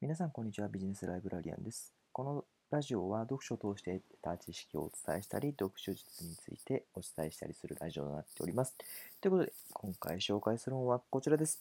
[0.00, 0.68] 皆さん、こんにちは。
[0.68, 1.92] ビジネスライブラリアンです。
[2.10, 8.74] このラジオは読書を通して得た知識をお伝えしたり、読書術についてお伝えしたりするラジオとなっております。
[9.20, 11.60] ということで、今回紹介する本はこちらです。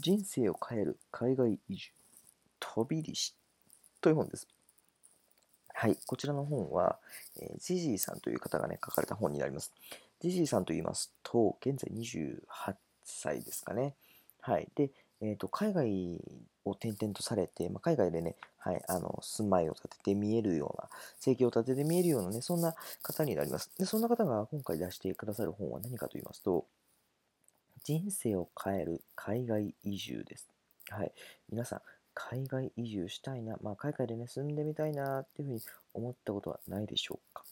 [0.00, 1.92] 人生を変える海外移住、
[2.58, 3.32] 飛び利子
[4.00, 4.48] という本です。
[5.72, 6.98] はい、こちらの本は、
[7.40, 9.70] えージジーさんという方がね、書かれた本になります。
[10.18, 12.74] ジジーさんと言いますと、現在28
[13.04, 13.94] 歳ですかね。
[14.40, 14.66] はい。
[14.74, 14.90] で、
[15.22, 16.20] えー、と海外
[16.64, 23.70] を転々とされて、まあ、海外でね、はい、あの住まいを立てて見えるような、生計を立てて見えるようなね、そんな方になります。
[23.78, 26.66] で、そんな方が今回出してくださる本は何かと言いますと、
[27.84, 30.48] 人生を変える海外移住です。
[30.90, 31.12] はい。
[31.50, 31.82] 皆さん、
[32.14, 35.60] 海外移住したいな、まあ、海外でね、住んでみたいなっていうふうに
[35.94, 37.44] 思ったことはないでしょうか？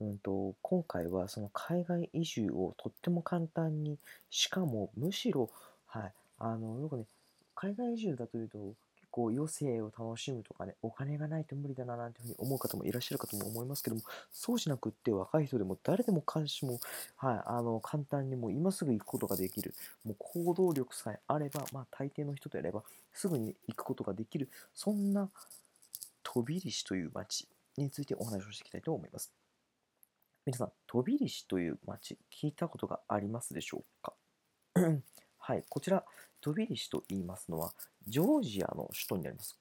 [0.00, 3.98] うんと、今回はその海外移住をとっても簡単に、
[4.30, 5.50] しかもむしろ、
[5.86, 7.04] はい、あの、よくね、
[7.54, 16.78] 海外移住だというと、結構余生を楽しむとかね、お金がないと無理だななんていうふうに思う方もいらっしゃるかとも思いますけども、そうじゃなくって若い人でも誰でも監視も、
[17.16, 19.74] はい、あの、簡単にもう今すぐ行くことができる、
[20.04, 25.28] もう行動力さえあれば、まあ大抵の人とやれば、すぐに行くことができる、そんな
[26.22, 29.37] 飛び利子という町についてお話をしていきたいと思います。
[30.48, 34.14] 皆さん、飛び石という町、聞いたことがありますでしょうか？
[35.36, 36.06] はい、こちら、
[36.40, 37.74] 飛び石と言いますのは、
[38.06, 39.58] ジョージアの首都になります。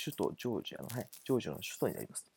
[0.00, 2.30] 首都ジョージアの、はい、ジョージアの首都になります。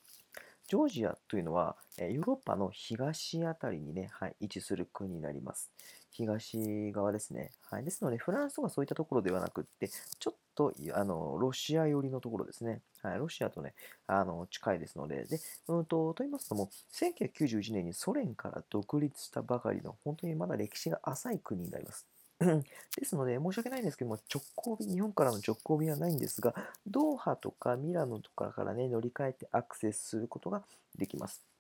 [0.68, 5.72] ジョージアというのは、ヨーロッパの東あたりにね、はい、位置する国になります。
[6.12, 7.52] 東側ですね。
[7.70, 12.82] はい、ですので、フランスとかそういったところではなくって、ちょっとあのロシア寄りのところですね。
[13.02, 13.74] はい、ロシアとね、
[14.08, 22.06] あの近いですので、で、うんと、と言いますのも、1991年にソ連から独立したばかりの、本当にまだ歴史が浅い国になります。
[22.98, 26.56] ですので、申し訳ないんですけども、直行便、日本からの直行便はないんですが、
[26.88, 30.64] ドーハとかミラノとかからね、乗り換えてアクセスすることが
[30.98, 31.51] できます。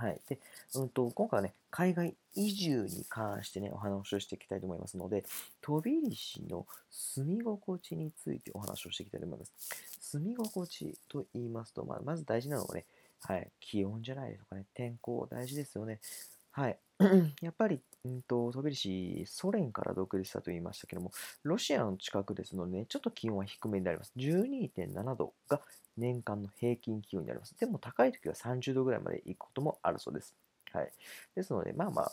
[0.00, 0.20] はい。
[0.30, 0.38] で、
[0.76, 5.26] うんと、今回はね、海外移住に関してね、お話をしていきたいと思いますので、
[5.60, 6.16] 飛び利
[6.48, 9.52] の住み心地についてお話をしていきたいと思います。
[10.00, 12.86] 住み心地と言いますと、まあ、まず大事なのはね、
[13.20, 16.00] はい、気温じゃないですかね、天候大事ですよね。
[16.50, 16.78] はい。
[17.42, 21.12] やっぱり、うんと、飛び利ソ連から独立したと言いましたけども、
[21.42, 24.14] ロシアの近くですのでね、ちょっと気温は低めになります。
[24.16, 25.60] 12.7度が
[26.00, 27.54] 年間の平均気温になります。
[27.58, 30.34] でも高い時は30度ぐらいまで行くこともあるそうです。
[30.72, 30.92] はい。
[31.34, 32.12] ですので、まあまあ、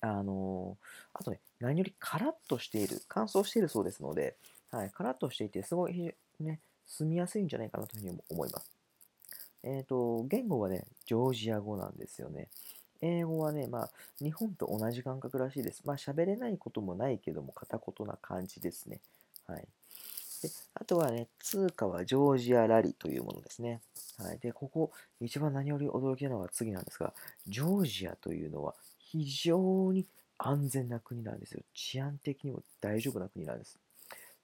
[0.00, 4.36] あのーあとね、何よりカラッとしている、乾燥しているそうですので、
[4.70, 8.70] はい、カラッとしていて、すごいね、住みやすいんじゃないかなというふうに思います。
[9.62, 12.48] えっ、と、言語はね、ジョージア語なんですよね。
[13.00, 15.82] 英語はね、まあ、日本と同じ感覚らしいです。
[15.84, 19.00] まあ、喋れないこともないけども、片言な感じですね。
[19.46, 19.64] はい。
[20.44, 23.80] で、あとはね、通貨はジョージアラリというものですね。
[24.18, 24.38] はい。
[24.38, 27.14] で、ここ、一番何より驚きなのが次なんですが、
[27.48, 30.04] ジョージアというのは非常に
[30.36, 31.62] 安全な国なんですよ。
[31.72, 33.78] 治安的にも大丈夫な国なんです。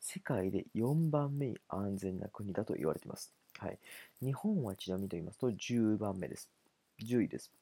[0.01, 3.31] 世界で4番目に安全な国だと言われています。
[3.59, 3.79] はい。
[4.23, 6.49] 日本はちなみにと言いますと10番目です。
[7.03, 7.53] 10位です。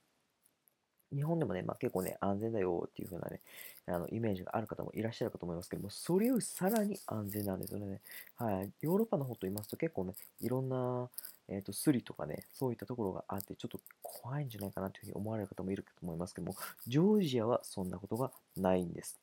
[1.15, 3.41] 日本でもね、まあ、結構ね、安全だよっていう風なね、
[3.87, 8.01] あのイメージがある方もいらっしゃるかと思いますけども、それよりさらに安全なんですよね。
[8.37, 8.71] はい。
[8.83, 11.09] ヨーロッパの方と言いますと結構ね、いろんな、
[11.49, 19.19] えー、とスリとかね、そういったところがあって、ちょっと怖いんじゃないかなというふうに思われる方もいるかと思いますけども、ジョージアはそんなことがないんです。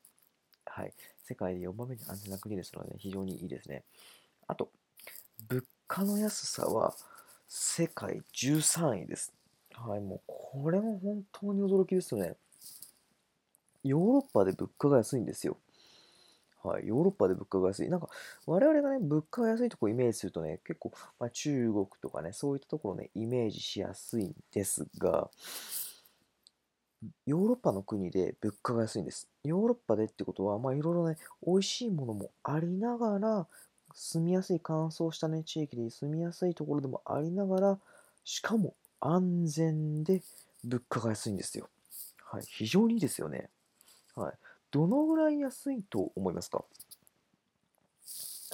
[0.66, 0.94] はい。
[1.24, 3.84] 世界で4番目に安全な国ですので、ね、非常にいいですね。
[4.48, 4.70] あと、
[5.48, 6.96] 物価の安さは
[7.48, 9.34] 世界13位です。
[9.74, 10.32] はい、もう
[10.64, 12.36] これも本当に驚きですよね。
[13.84, 15.58] ヨーロッパで物価が安いんですよ。
[16.64, 17.90] はい、ヨーロッパで物価が安い。
[17.90, 18.08] なんか、
[18.48, 25.30] 我々がね、物価が安いとこをイメージするとね、結構、まあ、中国とかね、そういったところね、イメージしやすいんですが、
[27.28, 29.30] ヨーロッパの国で物価が安いんです。
[29.44, 33.48] ヨーロッパでってことは、まあ、いろいろね、美味しいものもありながら、
[33.94, 37.80] 住みやすい乾燥したね、地域で住みやすいところでもありながら、
[38.24, 40.24] しかも安全で
[40.66, 41.70] 物価が安いんですよ。
[42.24, 43.50] はい、非常にいいですよね。
[44.16, 44.34] はい。
[44.72, 46.66] どのぐらい安いと思いますか？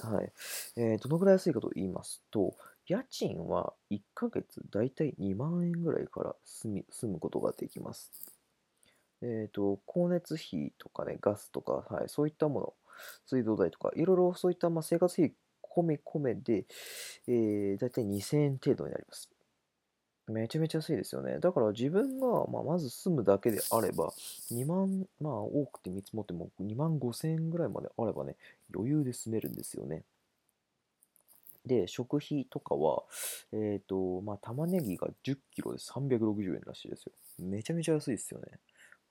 [0.04, 0.32] はい。
[0.78, 2.56] えーどのぐらい安いかと言いますと、
[2.88, 8.12] 家賃は1ヶ月だいたい2万円ぐらいから住み住むことができます。
[9.22, 12.74] えっと、光熱費とかね、ガスとか、はい、そういったもの、
[13.28, 15.34] 水道代とか、いろいろそういったまあ生活費
[15.64, 16.66] 込め込めで、
[17.28, 19.30] えー、だいたい2000円程度になります。
[20.32, 21.40] めちゃめちゃ安いですよね。
[21.40, 24.14] だから自分が、まあ、まず住むだけであれば、
[24.52, 28.36] 2万、まあ多くて見積もっても2万5千円ぐらいまであればね、
[28.74, 30.04] 余裕で住めるんですよね。
[31.66, 33.04] で、食費とかは、
[33.52, 37.12] えっ、と、まあ玉ねぎが10キロで360円らしいですよ。
[37.40, 38.60] めちゃめちゃ安いですよね。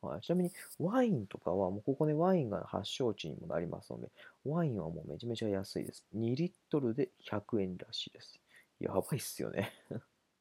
[0.03, 4.09] はい、ちなみにワインとかは、もうここね、ワインが発祥地にもなりますので、
[4.45, 6.05] ワインはもうめちゃめちゃ安いです。
[6.17, 8.41] 2リットルで100円らしいです。
[8.81, 9.71] やばいっすよね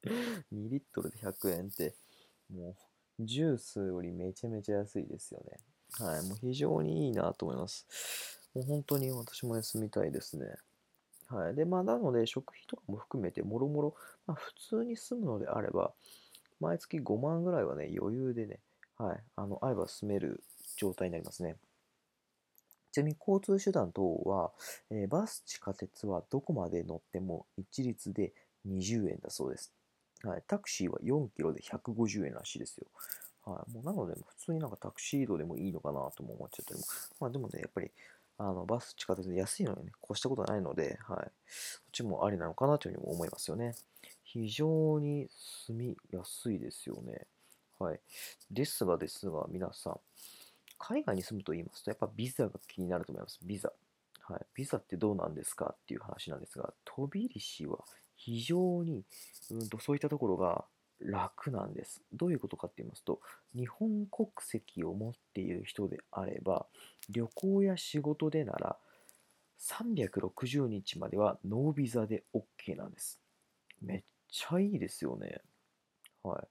[0.53, 1.95] 2リットルで100円って、
[2.49, 2.75] も
[3.19, 5.59] う、ジュースよりめちゃめちゃ安いですよね。
[5.97, 8.39] はい、もう非常にいいなと思います。
[8.53, 10.55] もう本当に私も休みたいですね。
[11.27, 11.55] はい。
[11.55, 15.93] で、まあ、なので、食費とかも含めて、もろもろ、まあ、普通に住むのであれば、
[16.59, 18.59] 毎月5万ぐらいはね、余裕でね、
[18.97, 20.43] はい、あの、あれば住める
[20.75, 21.55] 状態になりますね。
[22.91, 24.51] ちなみに交通手段等は、
[24.89, 28.33] えー、バス、地下鉄はどこまで乗っても一律で
[28.67, 29.71] 20円だそうです。
[30.23, 32.87] はい、タクシーは4キロで150円らしいですよ。
[33.45, 36.85] はい、もうなので、普通になんかタクシー移動でもいいのかなとも思っちゃったりも。
[37.19, 37.91] まあでもね、やっぱり、
[38.37, 41.29] あのバス、地下鉄で安いのにね、越したことはないので、はい、こっ
[41.91, 43.75] ちもありなのかなというふうにも思いますよね。
[44.23, 45.27] 非常に
[45.65, 47.25] 住みやすいですよね。
[47.79, 47.99] はい。
[48.51, 49.99] ですがですが、皆さん、
[50.77, 53.39] 海外に住むと言いますと、やっぱビザが気になると思います。
[53.43, 53.71] ビザ。
[54.21, 54.45] はい。
[54.53, 57.79] ビザってどうなんですかっていう話なんですが、飛び入りしは
[58.19, 59.05] 非常に、
[59.49, 60.65] うんと、そういったところが
[60.99, 62.03] 楽なんです。
[62.11, 63.21] どういうことかって言いますと、
[63.55, 66.67] 日本国籍を持っている人であれば、
[67.09, 68.77] 旅行や仕事でなら、
[69.59, 73.19] 360日まではノービザで OK なんです。
[73.81, 75.41] めっちゃいいですよね。
[76.23, 76.47] はい。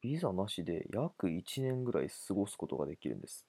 [0.00, 3.46] ビザなしで約1年ぐらい過ごすことができるんです。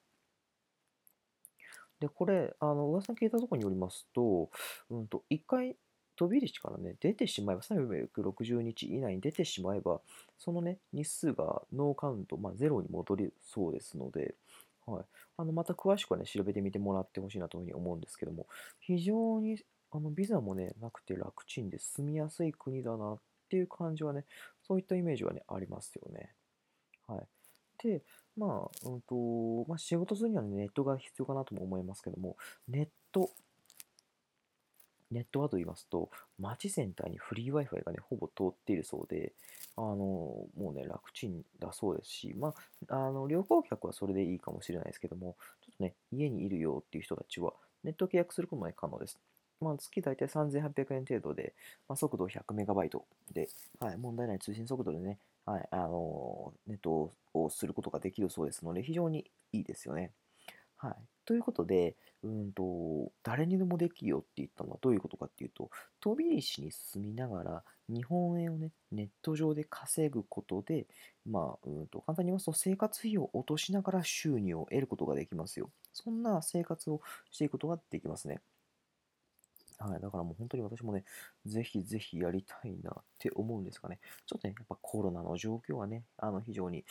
[1.99, 4.51] で、これ、あの、噂聞いたところによりますと、
[4.91, 5.75] うんと、一回
[6.17, 10.01] 飛び入り地からね、出てしまえば、360日以内に出てしまえば、
[10.37, 14.35] そのね、日数がノーカウント、まあ、ゼロに戻りそうですので、
[14.85, 15.05] はい。
[15.37, 18.47] あの、また詳しくはね、調べてみてもらってほしいなというふうに思うんですけども、
[18.79, 19.57] 非常に、
[19.91, 23.19] あの、ビザもね、なくて楽ちんで住みやすい国だなっ
[23.49, 24.25] ていう感じはね、
[24.63, 26.31] そういったイメージはね、ありますよね。
[27.07, 27.27] はい。
[27.83, 28.01] で、
[28.37, 32.37] まあ、うんと、まあ、仕事するには、ね、ネットが必要かなとも思いますけども、
[32.67, 33.31] ネット、
[35.11, 36.09] ネットはと言いますと、
[36.39, 39.33] 街全体にフリー Wi-Fi がね、ほぼ通っているそうで、
[39.77, 42.53] あの、もうね、楽ちんだそうですし、ま
[42.89, 49.17] あ、あの、旅行客はそれでいいかもしれないですけども、ちょっとね、家にいるよっていう人たちは、ネット契約することも可能です。
[49.59, 51.53] まあ、月大体3800円程度で、
[51.87, 53.01] まあ、速度 100MB
[53.33, 53.49] で、
[53.79, 60.11] はい、問題ない通信速度でね、はい、あのネットをすることができるそうですので、非常にいいですよね。
[60.77, 60.95] はい。
[61.25, 62.63] ということで、うんと、
[63.27, 65.69] 誰にでもできるよって言ったのはどういうことかっていうと、
[65.99, 70.87] 飛び石に住みながら、日本円をね、ネット上で稼ぐことで、
[71.29, 75.69] まあ、うんと、簡単に言いますと、生活費を落としながら収入を得ることができますよ。
[75.91, 78.39] そんな生活をしていくことができますね。
[79.77, 81.03] はい、だからもう本当に私もね、
[81.45, 86.85] ぜひぜひやりたいなって思うんですがね、ちょっとね、やっぱコロナの状況はね、あの非常に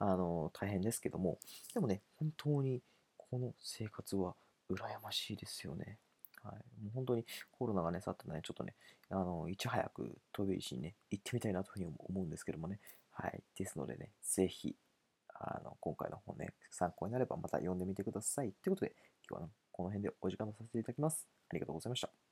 [0.00, 1.38] あの大変ですけども、
[1.74, 2.82] でもね、本当に
[3.16, 4.34] この生活は
[4.70, 5.98] 羨ましいですよね。
[6.42, 8.74] はい、もう本当にコロナがね、去ってね、ちょっとね、
[9.10, 12.78] あのいち早く飛び石にね、行ってみたいなというふうに思うんですけどもね、
[13.12, 14.76] はい、ですのでね、ぜひ、
[15.34, 18.52] あの今回の本ね、参考になればまた読んでみてください。
[18.62, 18.94] ということで、
[19.28, 21.26] 今日は、ね、この辺でお時間とさせていただきます。
[21.50, 22.25] ありがとうございました。